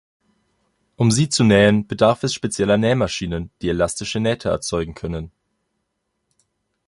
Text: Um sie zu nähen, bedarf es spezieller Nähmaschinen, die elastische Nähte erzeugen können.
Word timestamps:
Um 0.95 1.11
sie 1.11 1.29
zu 1.29 1.43
nähen, 1.43 1.85
bedarf 1.85 2.23
es 2.23 2.33
spezieller 2.33 2.79
Nähmaschinen, 2.79 3.51
die 3.61 3.69
elastische 3.69 4.19
Nähte 4.19 4.49
erzeugen 4.49 4.95
können. 4.95 5.31